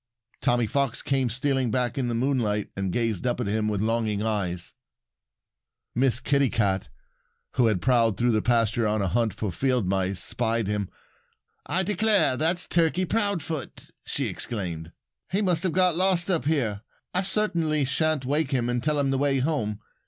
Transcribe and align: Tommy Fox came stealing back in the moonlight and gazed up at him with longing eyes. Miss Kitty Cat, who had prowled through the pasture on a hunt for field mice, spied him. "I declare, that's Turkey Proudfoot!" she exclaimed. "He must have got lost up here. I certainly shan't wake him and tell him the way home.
Tommy 0.41 0.65
Fox 0.65 1.03
came 1.03 1.29
stealing 1.29 1.69
back 1.69 1.95
in 1.95 2.07
the 2.07 2.15
moonlight 2.15 2.71
and 2.75 2.91
gazed 2.91 3.27
up 3.27 3.39
at 3.39 3.45
him 3.45 3.67
with 3.67 3.81
longing 3.81 4.23
eyes. 4.23 4.73
Miss 5.93 6.19
Kitty 6.19 6.49
Cat, 6.49 6.89
who 7.51 7.67
had 7.67 7.83
prowled 7.83 8.17
through 8.17 8.31
the 8.31 8.41
pasture 8.41 8.87
on 8.87 9.03
a 9.03 9.07
hunt 9.07 9.31
for 9.31 9.51
field 9.51 9.87
mice, 9.87 10.19
spied 10.19 10.65
him. 10.65 10.89
"I 11.67 11.83
declare, 11.83 12.35
that's 12.35 12.65
Turkey 12.67 13.05
Proudfoot!" 13.05 13.91
she 14.03 14.25
exclaimed. 14.25 14.91
"He 15.31 15.43
must 15.43 15.61
have 15.61 15.71
got 15.73 15.95
lost 15.95 16.31
up 16.31 16.45
here. 16.45 16.81
I 17.13 17.21
certainly 17.21 17.85
shan't 17.85 18.25
wake 18.25 18.49
him 18.49 18.69
and 18.69 18.83
tell 18.83 18.99
him 18.99 19.11
the 19.11 19.19
way 19.19 19.37
home. 19.37 19.81